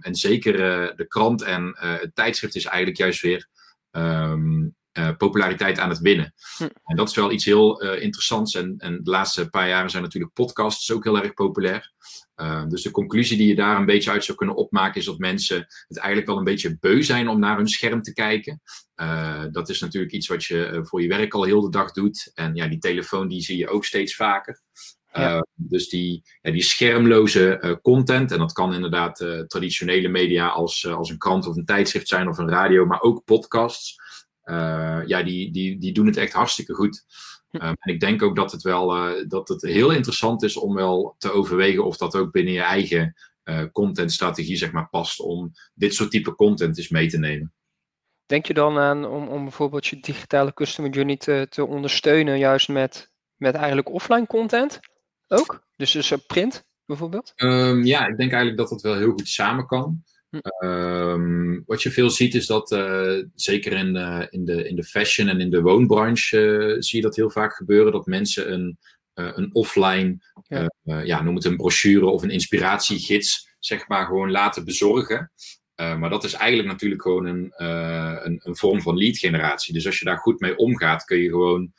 En 0.00 0.14
zeker 0.14 0.56
de 0.96 1.06
krant 1.08 1.42
en 1.42 1.76
het 1.78 2.14
tijdschrift 2.14 2.56
is 2.56 2.64
eigenlijk 2.64 2.98
juist 2.98 3.22
weer 3.22 3.48
uh, 3.92 5.16
populariteit 5.16 5.78
aan 5.78 5.88
het 5.88 5.98
winnen. 5.98 6.34
Hm. 6.56 6.68
En 6.84 6.96
dat 6.96 7.08
is 7.08 7.14
wel 7.14 7.30
iets 7.32 7.44
heel 7.44 7.84
uh, 7.84 8.02
interessants. 8.02 8.54
En, 8.54 8.74
en 8.78 9.00
de 9.02 9.10
laatste 9.10 9.50
paar 9.50 9.68
jaren 9.68 9.90
zijn 9.90 10.02
natuurlijk 10.02 10.32
podcasts 10.32 10.92
ook 10.92 11.04
heel 11.04 11.22
erg 11.22 11.34
populair. 11.34 11.92
Uh, 12.36 12.66
dus 12.66 12.82
de 12.82 12.90
conclusie 12.90 13.36
die 13.36 13.46
je 13.48 13.54
daar 13.54 13.76
een 13.76 13.86
beetje 13.86 14.10
uit 14.10 14.24
zou 14.24 14.38
kunnen 14.38 14.56
opmaken 14.56 15.00
is 15.00 15.06
dat 15.06 15.18
mensen 15.18 15.66
het 15.88 15.98
eigenlijk 15.98 16.26
wel 16.26 16.38
een 16.38 16.44
beetje 16.44 16.78
beu 16.78 17.02
zijn 17.02 17.28
om 17.28 17.38
naar 17.38 17.56
hun 17.56 17.68
scherm 17.68 18.02
te 18.02 18.12
kijken. 18.12 18.62
dat 19.52 19.68
is 19.68 19.80
natuurlijk 19.80 20.12
iets 20.12 20.28
wat 20.28 20.44
je 20.44 20.80
voor 20.82 21.02
je 21.02 21.08
werk 21.08 21.34
al 21.34 21.44
heel 21.44 21.60
de 21.60 21.70
dag 21.70 21.92
doet. 21.92 22.30
En 22.34 22.54
ja, 22.54 22.66
die 22.66 22.78
telefoon 22.78 23.28
die 23.28 23.40
zie 23.40 23.56
je 23.56 23.68
ook 23.68 23.84
steeds 23.84 24.14
vaker. 24.14 24.60
Ja. 25.12 25.46
dus 25.54 25.88
die, 25.88 26.22
ja, 26.42 26.50
die 26.50 26.62
schermloze 26.62 27.78
content, 27.82 28.32
en 28.32 28.38
dat 28.38 28.52
kan 28.52 28.74
inderdaad 28.74 29.44
traditionele 29.46 30.08
media 30.08 30.48
als, 30.48 30.86
als 30.86 31.10
een 31.10 31.18
krant 31.18 31.46
of 31.46 31.56
een 31.56 31.64
tijdschrift 31.64 32.08
zijn 32.08 32.28
of 32.28 32.38
een 32.38 32.50
radio, 32.50 32.86
maar 32.86 33.00
ook 33.00 33.24
podcasts. 33.24 33.96
Ja, 35.06 35.22
die, 35.22 35.52
die, 35.52 35.78
die 35.78 35.92
doen 35.92 36.06
het 36.06 36.16
echt 36.16 36.32
hartstikke 36.32 36.74
goed. 36.74 37.04
Um, 37.52 37.60
en 37.60 37.94
ik 37.94 38.00
denk 38.00 38.22
ook 38.22 38.36
dat 38.36 38.52
het 38.52 38.62
wel 38.62 38.88
dat 39.28 39.48
het 39.48 39.62
heel 39.62 39.90
interessant 39.90 40.42
is 40.42 40.56
om 40.56 40.74
wel 40.74 41.14
te 41.18 41.32
overwegen 41.32 41.84
of 41.84 41.96
dat 41.96 42.16
ook 42.16 42.32
binnen 42.32 42.52
je 42.52 42.62
eigen 42.62 43.14
contentstrategie 43.72 44.56
zeg 44.56 44.72
maar, 44.72 44.88
past 44.88 45.20
om 45.20 45.52
dit 45.74 45.94
soort 45.94 46.10
type 46.10 46.34
content 46.34 46.78
eens 46.78 46.88
mee 46.88 47.08
te 47.08 47.18
nemen. 47.18 47.52
Denk 48.26 48.46
je 48.46 48.54
dan 48.54 48.78
aan 48.78 49.06
om, 49.06 49.28
om 49.28 49.42
bijvoorbeeld 49.42 49.86
je 49.86 50.00
digitale 50.00 50.54
customer 50.54 50.90
journey 50.90 51.16
te, 51.16 51.46
te 51.48 51.66
ondersteunen, 51.66 52.38
juist 52.38 52.68
met, 52.68 53.10
met 53.36 53.54
eigenlijk 53.54 53.88
offline 53.88 54.26
content 54.26 54.78
ook? 55.30 55.66
Dus, 55.76 55.92
dus 55.92 56.12
print 56.26 56.64
bijvoorbeeld? 56.84 57.32
Um, 57.36 57.84
ja, 57.84 58.06
ik 58.06 58.16
denk 58.16 58.32
eigenlijk 58.32 58.56
dat 58.56 58.68
dat 58.68 58.82
wel 58.82 58.96
heel 58.96 59.12
goed 59.12 59.28
samen 59.28 59.66
kan. 59.66 60.02
Um, 60.64 61.62
wat 61.66 61.82
je 61.82 61.90
veel 61.90 62.10
ziet 62.10 62.34
is 62.34 62.46
dat, 62.46 62.70
uh, 62.70 63.24
zeker 63.34 63.72
in, 63.72 63.96
uh, 63.96 64.22
in, 64.30 64.44
de, 64.44 64.68
in 64.68 64.76
de 64.76 64.84
fashion 64.84 65.28
en 65.28 65.40
in 65.40 65.50
de 65.50 65.60
woonbranche, 65.60 66.38
uh, 66.38 66.76
zie 66.78 66.96
je 66.96 67.04
dat 67.04 67.16
heel 67.16 67.30
vaak 67.30 67.54
gebeuren. 67.54 67.92
Dat 67.92 68.06
mensen 68.06 68.52
een, 68.52 68.78
een 69.14 69.54
offline, 69.54 70.18
ja. 70.48 70.68
ja. 71.04 71.22
noem 71.22 71.34
het 71.34 71.44
een 71.44 71.56
brochure 71.56 72.06
of 72.06 72.22
een 72.22 72.30
inspiratiegids, 72.30 73.54
zeg 73.58 73.88
maar, 73.88 74.06
gewoon 74.06 74.30
laten 74.30 74.64
bezorgen. 74.64 75.32
maar 75.74 76.10
dat 76.10 76.24
is 76.24 76.32
eigenlijk 76.32 76.68
natuurlijk 76.68 77.02
gewoon 77.02 77.26
een, 77.26 77.52
een, 77.56 78.40
een, 78.42 78.56
vorm 78.56 78.82
van 78.82 78.96
lead 78.96 79.18
generatie. 79.18 79.74
Dus 79.74 79.86
als 79.86 79.98
je 79.98 80.04
daar 80.04 80.18
goed 80.18 80.40
mee 80.40 80.56
omgaat, 80.56 81.04
kun 81.04 81.18
je 81.18 81.28
gewoon 81.28 81.72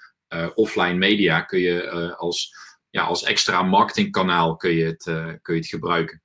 offline 0.54 0.98
media, 0.98 1.42
kun 1.42 1.60
je 1.60 2.16
als, 2.16 2.54
ja, 2.92 3.04
als 3.04 3.24
extra 3.24 3.64
marketingkanaal 3.64 4.56
kun 4.56 4.72
je 4.72 4.86
het, 4.86 5.04
kun 5.42 5.54
je 5.54 5.60
het 5.60 5.68
gebruiken. 5.68 6.22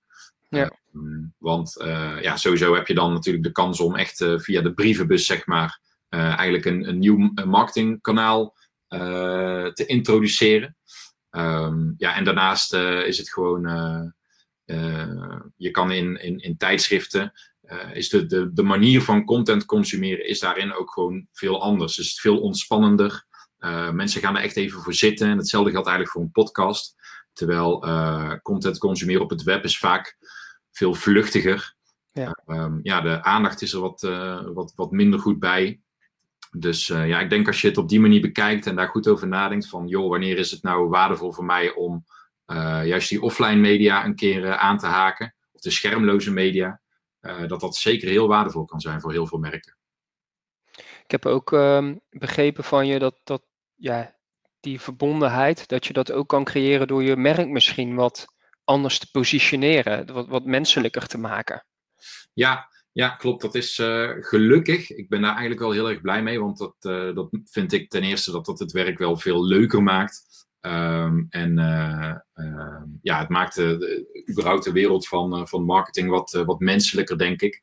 Ja. 0.48 0.70
Ehm, 0.96 1.24
want 1.38 1.76
uh, 1.80 2.22
ja, 2.22 2.36
sowieso 2.36 2.74
heb 2.74 2.86
je 2.86 2.94
dan 2.94 3.12
natuurlijk 3.12 3.44
de 3.44 3.52
kans 3.52 3.80
om 3.80 3.96
echt 3.96 4.20
uh, 4.20 4.38
via 4.38 4.62
de 4.62 4.74
brievenbus, 4.74 5.26
zeg 5.26 5.46
maar, 5.46 5.80
eigenlijk 6.08 6.64
een, 6.64 6.88
een 6.88 6.98
nieuw 6.98 7.32
marketingkanaal 7.44 8.54
te 8.88 9.84
introduceren. 9.86 10.76
Ehm, 11.30 11.92
ja, 11.96 12.14
en 12.14 12.24
daarnaast 12.24 12.74
is 12.74 13.18
het 13.18 13.32
gewoon, 13.32 13.62
je 15.56 15.70
kan 15.70 15.90
in, 15.90 16.22
in, 16.22 16.38
in 16.38 16.56
tijdschriften, 16.56 17.32
is 17.92 18.08
de, 18.08 18.26
de, 18.26 18.52
de 18.52 18.62
manier 18.62 19.02
van 19.02 19.24
content 19.24 19.64
consumeren 19.64 20.26
is 20.26 20.40
daarin 20.40 20.74
ook 20.74 20.92
gewoon 20.92 21.26
veel 21.32 21.62
anders. 21.62 21.96
Dus 21.96 22.06
het 22.06 22.14
is 22.14 22.20
veel 22.20 22.40
ontspannender. 22.40 23.25
Mensen 23.92 24.20
gaan 24.20 24.36
er 24.36 24.42
echt 24.42 24.56
even 24.56 24.80
voor 24.80 24.94
zitten. 24.94 25.28
En 25.28 25.36
hetzelfde 25.36 25.70
geldt 25.70 25.86
eigenlijk 25.86 26.16
voor 26.16 26.24
een 26.24 26.44
podcast. 26.44 26.94
Terwijl 27.32 27.78
content 28.42 28.78
consumeren 28.78 29.22
op 29.22 29.30
het 29.30 29.42
web 29.42 29.64
is 29.64 29.78
vaak 29.78 30.16
veel 30.70 30.94
vluchtiger. 30.94 31.74
Ja. 32.12 32.42
Um, 32.46 32.80
ja, 32.82 33.00
de 33.00 33.22
aandacht 33.22 33.62
is 33.62 33.72
er 33.72 33.80
wat, 33.80 34.02
uh, 34.02 34.40
wat, 34.54 34.72
wat 34.74 34.90
minder 34.90 35.18
goed 35.20 35.38
bij. 35.38 35.80
Dus 36.50 36.88
uh, 36.88 37.08
ja, 37.08 37.20
ik 37.20 37.30
denk 37.30 37.46
als 37.46 37.60
je 37.60 37.68
het 37.68 37.76
op 37.76 37.88
die 37.88 38.00
manier 38.00 38.20
bekijkt 38.20 38.66
en 38.66 38.76
daar 38.76 38.88
goed 38.88 39.08
over 39.08 39.28
nadenkt 39.28 39.68
van, 39.68 39.86
joh, 39.86 40.08
wanneer 40.08 40.38
is 40.38 40.50
het 40.50 40.62
nou 40.62 40.88
waardevol 40.88 41.32
voor 41.32 41.44
mij 41.44 41.74
om 41.74 42.04
uh, 42.46 42.86
juist 42.86 43.08
die 43.08 43.22
offline 43.22 43.60
media 43.60 44.04
een 44.04 44.14
keer 44.14 44.56
aan 44.56 44.78
te 44.78 44.86
haken, 44.86 45.34
of 45.52 45.60
de 45.60 45.70
schermloze 45.70 46.32
media, 46.32 46.80
dat 47.46 47.60
dat 47.60 47.76
zeker 47.76 48.08
heel 48.08 48.28
waardevol 48.28 48.64
kan 48.64 48.80
zijn 48.80 49.00
voor 49.00 49.12
heel 49.12 49.26
veel 49.26 49.38
merken. 49.38 49.75
Ik 51.06 51.12
heb 51.12 51.26
ook 51.26 51.50
um, 51.50 52.00
begrepen 52.10 52.64
van 52.64 52.86
je 52.86 52.98
dat, 52.98 53.20
dat 53.24 53.42
ja, 53.74 54.16
die 54.60 54.80
verbondenheid, 54.80 55.68
dat 55.68 55.86
je 55.86 55.92
dat 55.92 56.12
ook 56.12 56.28
kan 56.28 56.44
creëren 56.44 56.86
door 56.86 57.02
je 57.02 57.16
merk 57.16 57.48
misschien 57.48 57.94
wat 57.94 58.26
anders 58.64 58.98
te 58.98 59.10
positioneren, 59.10 60.12
wat, 60.12 60.28
wat 60.28 60.44
menselijker 60.44 61.06
te 61.06 61.18
maken. 61.18 61.66
Ja, 62.32 62.68
ja, 62.92 63.08
klopt. 63.08 63.42
Dat 63.42 63.54
is 63.54 63.78
uh, 63.78 64.10
gelukkig. 64.18 64.90
Ik 64.90 65.08
ben 65.08 65.20
daar 65.20 65.30
eigenlijk 65.30 65.60
wel 65.60 65.70
heel 65.70 65.88
erg 65.88 66.00
blij 66.00 66.22
mee, 66.22 66.40
want 66.40 66.58
dat, 66.58 66.76
uh, 66.80 67.14
dat 67.14 67.28
vind 67.44 67.72
ik 67.72 67.90
ten 67.90 68.02
eerste 68.02 68.32
dat 68.32 68.46
dat 68.46 68.58
het 68.58 68.72
werk 68.72 68.98
wel 68.98 69.16
veel 69.16 69.44
leuker 69.44 69.82
maakt. 69.82 70.24
Um, 70.60 71.26
en 71.30 71.58
uh, 71.58 72.14
ja, 73.02 73.18
het 73.18 73.28
maakt 73.28 73.54
de, 73.54 73.76
de, 73.78 74.24
überhaupt 74.30 74.64
de 74.64 74.72
wereld 74.72 75.08
van, 75.08 75.48
van 75.48 75.64
marketing 75.64 76.08
wat, 76.08 76.42
wat 76.46 76.60
menselijker, 76.60 77.18
denk 77.18 77.42
ik. 77.42 77.62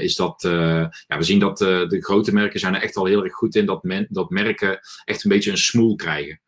Is 0.00 0.14
dat, 0.14 0.42
ja, 0.42 1.16
we 1.18 1.22
zien 1.22 1.38
dat 1.38 1.58
de 1.58 1.98
grote 2.00 2.32
merken 2.32 2.60
zijn 2.60 2.74
er 2.74 2.82
echt 2.82 2.96
al 2.96 3.04
heel 3.04 3.24
erg 3.24 3.34
goed 3.34 3.54
in 3.54 3.66
dat, 3.66 3.82
men, 3.82 4.06
dat 4.08 4.30
merken 4.30 4.80
echt 5.04 5.24
een 5.24 5.30
beetje 5.30 5.50
een 5.50 5.58
smoel 5.58 5.96
krijgen. 5.96 6.40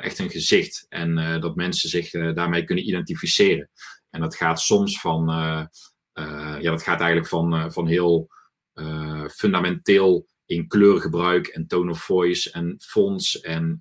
echt 0.00 0.18
een 0.18 0.30
gezicht. 0.30 0.86
En 0.88 1.40
dat 1.40 1.56
mensen 1.56 1.88
zich 1.88 2.10
daarmee 2.10 2.64
kunnen 2.64 2.88
identificeren. 2.88 3.70
En 4.10 4.20
dat 4.20 4.36
gaat 4.36 4.60
soms 4.60 5.00
van 5.00 5.26
ja, 6.60 6.60
dat 6.60 6.82
gaat 6.82 7.00
eigenlijk 7.00 7.28
van, 7.28 7.72
van 7.72 7.86
heel 7.86 8.28
fundamenteel 9.30 10.26
in 10.46 10.68
kleurgebruik 10.68 11.46
en 11.46 11.66
tone 11.66 11.90
of 11.90 12.02
voice 12.02 12.50
en 12.50 12.74
fonts 12.78 13.40
en 13.40 13.80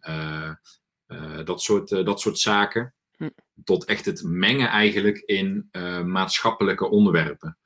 dat, 1.43 1.62
soort, 1.62 1.89
dat 1.89 2.19
soort 2.19 2.39
zaken. 2.39 2.93
Hm. 3.17 3.29
Tot 3.63 3.86
echt 3.86 4.05
het 4.05 4.24
mengen 4.24 4.67
eigenlijk 4.67 5.17
in 5.17 5.69
maatschappelijke 6.05 6.89
onderwerpen. 6.89 7.57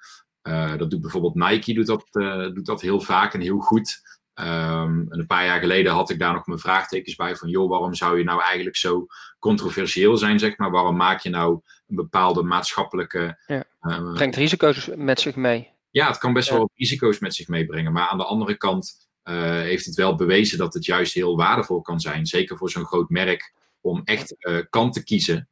Dat 0.78 0.90
doet 0.90 1.02
bijvoorbeeld 1.02 1.36
Nike 1.36 1.74
doet 1.74 1.88
dat, 1.88 2.08
doet 2.56 2.66
dat 2.66 2.82
heel 2.82 3.02
vaak 3.02 3.34
en 3.34 3.42
heel 3.42 3.60
goed. 3.60 4.18
Um, 4.40 5.06
een 5.10 5.26
paar 5.28 5.46
jaar 5.46 5.60
geleden 5.60 5.94
had 5.94 6.10
ik 6.10 6.20
daar 6.20 6.34
nog 6.34 6.46
mijn 6.46 6.60
vraagtekens 6.60 7.16
bij 7.16 7.36
van, 7.36 7.50
joh, 7.50 7.70
waarom 7.70 7.94
zou 7.94 8.18
je 8.18 8.24
nou 8.24 8.42
eigenlijk 8.42 8.76
zo 8.76 9.06
controversieel 9.40 10.18
zijn, 10.18 10.40
zeg 10.40 10.58
maar? 10.58 10.72
Waarom 10.72 10.96
maak 10.96 11.20
je 11.20 11.30
nou 11.30 11.62
een 11.88 11.96
bepaalde 11.96 12.44
maatschappelijke... 12.44 13.40
Ja. 13.48 13.64
Uh, 13.82 14.14
Brengt 14.14 14.36
risico's 14.36 14.90
met 14.96 15.20
zich 15.20 15.36
mee. 15.36 15.70
Ja, 15.90 16.08
het 16.08 16.18
kan 16.18 16.34
best 16.34 16.50
wel 16.50 16.70
risico's 16.76 17.20
met 17.20 17.36
zich 17.36 17.48
meebrengen. 17.48 17.92
Maar 17.92 18.08
aan 18.08 18.18
de 18.18 18.24
andere 18.26 18.58
kant 18.58 19.10
uh, 19.24 19.36
heeft 19.42 19.86
het 19.86 19.96
wel 19.96 20.16
bewezen 20.16 20.58
dat 20.58 20.74
het 20.74 20.86
juist 20.86 21.14
heel 21.14 21.38
waardevol 21.38 21.82
kan 21.82 22.00
zijn. 22.00 22.26
Zeker 22.26 22.58
voor 22.58 22.70
zo'n 22.70 22.86
groot 22.86 23.10
merk, 23.10 23.54
om 23.82 24.02
echt 24.04 24.36
uh, 24.40 24.60
kant 24.70 24.94
te 24.94 25.04
kiezen. 25.04 25.50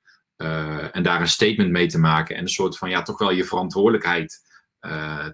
en 0.92 1.04
daar 1.04 1.22
een 1.22 1.28
statement 1.28 1.72
mee 1.72 1.88
te 1.88 2.00
maken. 2.00 2.36
En 2.36 2.42
een 2.42 2.50
soort 2.50 2.78
van, 2.78 2.90
ja, 2.90 3.02
toch 3.02 3.18
wel 3.18 3.32
je 3.32 3.44
verantwoordelijkheid 3.44 4.47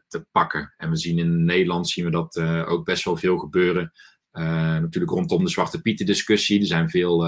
te 0.07 0.25
pakken. 0.31 0.73
En 0.77 0.89
we 0.89 0.97
zien 0.97 1.17
in 1.17 1.45
Nederland 1.45 1.89
zien 1.89 2.05
we 2.05 2.11
dat 2.11 2.35
uh, 2.35 2.69
ook 2.69 2.85
best 2.85 3.03
wel 3.03 3.17
veel 3.17 3.37
gebeuren. 3.37 3.91
Uh, 4.33 4.43
natuurlijk 4.77 5.13
rondom 5.13 5.43
de 5.43 5.49
Zwarte 5.49 5.81
Pieten 5.81 6.05
discussie. 6.05 6.59
Er 6.59 6.65
zijn 6.65 6.89
veel, 6.89 7.25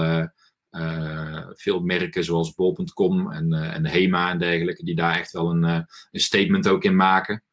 veel 1.54 1.80
merken 1.80 2.24
zoals 2.24 2.54
bol.com 2.54 3.32
en, 3.32 3.52
en 3.52 3.86
HEMA 3.86 4.30
en 4.30 4.38
dergelijke 4.38 4.84
die 4.84 4.94
daar 4.94 5.18
echt 5.18 5.32
wel 5.32 5.50
een, 5.50 5.62
een 5.62 6.20
statement 6.20 6.68
ook 6.68 6.84
in 6.84 6.96
maken. 6.96 7.44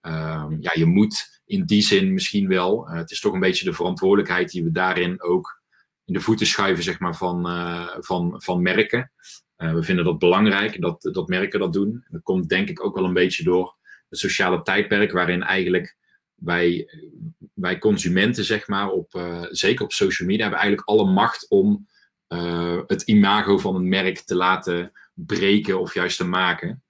Ehm, 0.00 0.56
ja, 0.60 0.70
je 0.74 0.86
moet 0.86 1.40
in 1.44 1.64
die 1.64 1.82
zin 1.82 2.12
misschien 2.12 2.48
wel. 2.48 2.88
het 2.88 3.10
is 3.10 3.20
toch 3.20 3.32
een 3.32 3.40
beetje 3.40 3.64
de 3.64 3.72
verantwoordelijkheid 3.72 4.50
die 4.50 4.64
we 4.64 4.70
daarin 4.70 5.22
ook 5.22 5.62
in 6.04 6.14
de 6.14 6.20
voeten 6.20 6.46
schuiven 6.46 6.84
zeg 6.84 6.98
maar, 6.98 7.16
van, 7.16 7.42
van, 8.00 8.42
van 8.42 8.62
merken. 8.62 9.12
we 9.56 9.82
vinden 9.82 10.04
dat 10.04 10.18
belangrijk 10.18 10.80
dat, 10.80 11.02
dat 11.12 11.28
merken 11.28 11.60
dat 11.60 11.72
doen. 11.72 12.04
Dat 12.08 12.22
komt 12.22 12.48
denk 12.48 12.68
ik 12.68 12.84
ook 12.84 12.94
wel 12.94 13.04
een 13.04 13.12
beetje 13.12 13.44
door 13.44 13.77
het 14.08 14.18
sociale 14.18 14.62
tijdperk 14.62 15.12
waarin 15.12 15.42
eigenlijk 15.42 15.96
wij, 16.34 16.88
wij 17.54 17.78
consumenten, 17.78 18.44
zeg 18.44 18.68
maar, 18.68 18.90
op, 18.90 19.14
uh, 19.14 19.44
zeker 19.50 19.84
op 19.84 19.92
social 19.92 20.28
media, 20.28 20.42
hebben 20.42 20.60
eigenlijk 20.60 20.88
alle 20.88 21.10
macht 21.10 21.48
om 21.48 21.88
uh, 22.28 22.80
het 22.86 23.02
imago 23.02 23.58
van 23.58 23.74
een 23.74 23.88
merk 23.88 24.18
te 24.18 24.34
laten 24.34 24.92
breken 25.14 25.80
of 25.80 25.94
juist 25.94 26.16
te 26.16 26.26
maken. 26.26 26.82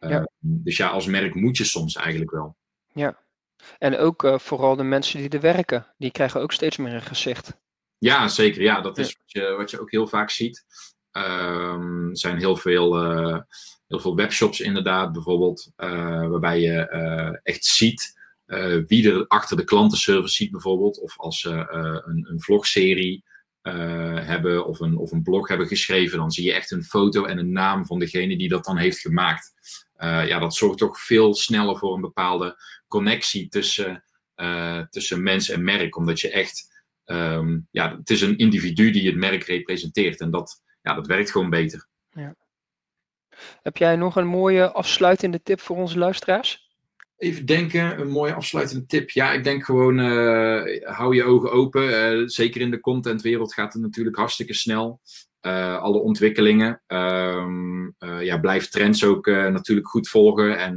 Uh, 0.00 0.10
ja. 0.10 0.28
Dus 0.38 0.76
ja, 0.76 0.88
als 0.88 1.06
merk 1.06 1.34
moet 1.34 1.56
je 1.56 1.64
soms 1.64 1.96
eigenlijk 1.96 2.30
wel. 2.30 2.56
Ja, 2.92 3.24
en 3.78 3.96
ook 3.96 4.32
vooral 4.36 4.76
de 4.76 4.82
mensen 4.82 5.20
die 5.20 5.28
er 5.28 5.40
werken, 5.40 5.94
die 5.98 6.10
krijgen 6.10 6.40
ook 6.40 6.52
steeds 6.52 6.76
meer 6.76 6.94
een 6.94 7.02
gezicht. 7.02 7.58
Ja, 7.98 8.28
zeker. 8.28 8.62
Ja, 8.62 8.80
dat 8.80 8.98
is 8.98 9.16
wat 9.18 9.32
je, 9.32 9.54
wat 9.56 9.70
je 9.70 9.80
ook 9.80 9.90
heel 9.90 10.06
vaak 10.06 10.30
ziet. 10.30 10.64
Er 11.16 12.08
zijn 12.12 12.38
heel 12.38 12.56
veel 12.56 12.96
heel 13.88 14.00
veel 14.00 14.16
webshops 14.16 14.60
inderdaad, 14.60 15.12
bijvoorbeeld, 15.12 15.72
uh, 15.76 16.28
waarbij 16.28 16.60
je 16.60 16.90
uh, 16.92 17.38
echt 17.42 17.64
ziet 17.64 18.14
wie 18.86 19.12
er 19.12 19.26
achter 19.26 19.56
de 19.56 19.64
klantenservice 19.64 20.34
ziet, 20.34 20.50
bijvoorbeeld. 20.50 21.00
Of 21.00 21.18
als 21.18 21.40
ze 21.40 21.50
een, 22.04 22.26
een 22.30 22.40
vlogserie 22.40 23.24
hebben 24.20 24.66
of 24.66 24.80
een, 24.80 24.96
of 24.96 25.12
een 25.12 25.22
blog 25.22 25.48
hebben 25.48 25.66
geschreven, 25.66 26.18
dan 26.18 26.30
zie 26.30 26.44
je 26.44 26.52
echt 26.52 26.70
een 26.70 26.84
foto 26.84 27.24
en 27.24 27.38
een 27.38 27.52
naam 27.52 27.86
van 27.86 27.98
degene 27.98 28.36
die 28.36 28.48
dat 28.48 28.64
dan 28.64 28.76
heeft 28.76 28.98
gemaakt. 28.98 29.52
ja, 30.00 30.38
dat 30.38 30.54
zorgt 30.54 30.78
toch 30.78 31.00
veel 31.00 31.34
sneller 31.34 31.78
voor 31.78 31.94
een 31.94 32.00
bepaalde 32.00 32.56
connectie 32.88 33.48
tussen, 33.48 34.04
tussen 34.90 35.22
mens 35.22 35.48
en 35.48 35.64
merk, 35.64 35.96
omdat 35.96 36.20
je 36.20 36.30
echt, 36.30 36.84
um, 37.04 37.68
ja, 37.70 37.96
het 37.96 38.10
is 38.10 38.20
een 38.20 38.38
individu 38.38 38.90
die 38.90 39.06
het 39.06 39.16
merk 39.16 39.42
representeert 39.42 40.20
en 40.20 40.30
dat, 40.30 40.62
ja, 40.86 40.94
dat 40.94 41.06
werkt 41.06 41.30
gewoon 41.30 41.50
beter. 41.50 41.86
Ja. 42.10 42.34
Heb 43.62 43.76
jij 43.76 43.96
nog 43.96 44.16
een 44.16 44.26
mooie 44.26 44.72
afsluitende 44.72 45.42
tip 45.42 45.60
voor 45.60 45.76
onze 45.76 45.98
luisteraars? 45.98 46.70
Even 47.16 47.46
denken, 47.46 48.00
een 48.00 48.08
mooie 48.08 48.34
afsluitende 48.34 48.86
tip. 48.86 49.10
Ja, 49.10 49.32
ik 49.32 49.44
denk 49.44 49.64
gewoon, 49.64 49.98
uh, 49.98 50.82
hou 50.82 51.14
je 51.14 51.24
ogen 51.24 51.52
open. 51.52 52.18
Uh, 52.18 52.28
zeker 52.28 52.60
in 52.60 52.70
de 52.70 52.80
contentwereld 52.80 53.54
gaat 53.54 53.72
het 53.72 53.82
natuurlijk 53.82 54.16
hartstikke 54.16 54.54
snel. 54.54 55.00
Uh, 55.42 55.78
alle 55.78 55.98
ontwikkelingen. 55.98 56.82
Um, 56.86 57.94
ja, 58.20 58.38
blijf 58.38 58.68
trends 58.68 59.04
ook 59.04 59.26
natuurlijk 59.26 59.88
goed 59.88 60.08
volgen. 60.08 60.58
En 60.58 60.76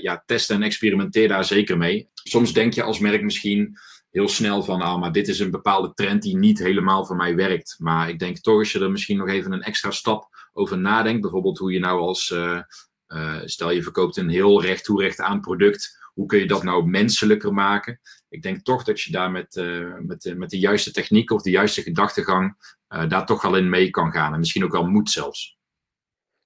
ja, 0.00 0.22
testen 0.26 0.56
en 0.56 0.62
experimenteer 0.62 1.28
daar 1.28 1.44
zeker 1.44 1.76
mee. 1.76 2.08
Soms 2.14 2.52
denk 2.52 2.74
je 2.74 2.82
als 2.82 2.98
merk 2.98 3.22
misschien 3.22 3.78
heel 4.10 4.28
snel 4.28 4.62
van, 4.62 4.80
ah, 4.80 5.00
maar 5.00 5.12
dit 5.12 5.28
is 5.28 5.38
een 5.38 5.50
bepaalde 5.50 5.92
trend 5.94 6.22
die 6.22 6.36
niet 6.36 6.58
helemaal 6.58 7.06
voor 7.06 7.16
mij 7.16 7.34
werkt. 7.34 7.76
Maar 7.78 8.08
ik 8.08 8.18
denk 8.18 8.38
toch 8.38 8.58
als 8.58 8.72
je 8.72 8.80
er 8.80 8.90
misschien 8.90 9.16
nog 9.16 9.28
even 9.28 9.52
een 9.52 9.62
extra 9.62 9.90
stap 9.90 10.48
over 10.52 10.78
nadenkt. 10.78 11.20
Bijvoorbeeld 11.20 11.58
hoe 11.58 11.72
je 11.72 11.78
nou 11.78 12.00
als, 12.00 12.30
uh, 12.30 12.60
uh, 13.08 13.40
stel 13.44 13.70
je 13.70 13.82
verkoopt 13.82 14.16
een 14.16 14.28
heel 14.28 14.62
recht 14.62 14.84
toe 14.84 15.02
recht 15.02 15.20
aan 15.20 15.40
product. 15.40 15.98
Hoe 16.14 16.26
kun 16.26 16.38
je 16.38 16.46
dat 16.46 16.62
nou 16.62 16.86
menselijker 16.86 17.52
maken? 17.52 18.00
Ik 18.28 18.42
denk 18.42 18.64
toch 18.64 18.84
dat 18.84 19.00
je 19.00 19.12
daar 19.12 19.30
met, 19.30 19.56
uh, 19.56 19.94
met, 19.98 20.34
met 20.36 20.50
de 20.50 20.58
juiste 20.58 20.92
techniek 20.92 21.30
of 21.30 21.42
de 21.42 21.50
juiste 21.50 21.82
gedachtegang 21.82 22.78
daar 23.08 23.26
toch 23.26 23.42
wel 23.42 23.56
in 23.56 23.68
mee 23.68 23.90
kan 23.90 24.12
gaan. 24.12 24.32
En 24.32 24.38
misschien 24.38 24.64
ook 24.64 24.72
wel 24.72 24.86
moet 24.86 25.10
zelfs. 25.10 25.58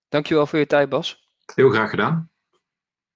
Dankjewel 0.09 0.47
voor 0.47 0.59
je 0.59 0.67
tijd, 0.67 0.89
Bas. 0.89 1.29
Heel 1.55 1.71
graag 1.71 1.91
gedaan. 1.91 2.34